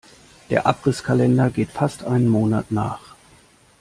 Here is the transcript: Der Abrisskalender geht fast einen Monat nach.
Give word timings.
Der 0.49 0.65
Abrisskalender 0.65 1.51
geht 1.51 1.69
fast 1.69 2.05
einen 2.05 2.27
Monat 2.27 2.71
nach. 2.71 3.15